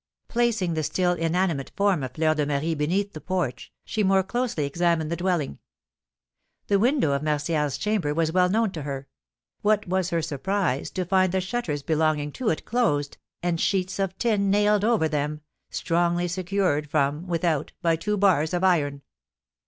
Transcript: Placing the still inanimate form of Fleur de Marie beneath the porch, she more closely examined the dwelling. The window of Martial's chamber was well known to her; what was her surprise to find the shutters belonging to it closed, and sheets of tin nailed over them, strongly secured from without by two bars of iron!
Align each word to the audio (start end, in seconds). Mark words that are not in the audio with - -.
Placing 0.29 0.73
the 0.73 0.81
still 0.81 1.13
inanimate 1.13 1.71
form 1.77 2.01
of 2.01 2.13
Fleur 2.13 2.33
de 2.33 2.43
Marie 2.47 2.73
beneath 2.73 3.13
the 3.13 3.21
porch, 3.21 3.71
she 3.85 4.01
more 4.03 4.23
closely 4.23 4.65
examined 4.65 5.11
the 5.11 5.15
dwelling. 5.15 5.59
The 6.65 6.79
window 6.79 7.11
of 7.11 7.21
Martial's 7.21 7.77
chamber 7.77 8.11
was 8.11 8.31
well 8.31 8.49
known 8.49 8.71
to 8.71 8.81
her; 8.81 9.07
what 9.61 9.87
was 9.87 10.09
her 10.09 10.23
surprise 10.23 10.89
to 10.89 11.05
find 11.05 11.31
the 11.31 11.39
shutters 11.39 11.83
belonging 11.83 12.31
to 12.31 12.49
it 12.49 12.65
closed, 12.65 13.19
and 13.43 13.61
sheets 13.61 13.99
of 13.99 14.17
tin 14.17 14.49
nailed 14.49 14.83
over 14.83 15.07
them, 15.07 15.41
strongly 15.69 16.27
secured 16.27 16.89
from 16.89 17.27
without 17.27 17.71
by 17.83 17.95
two 17.95 18.17
bars 18.17 18.55
of 18.55 18.63
iron! 18.63 19.03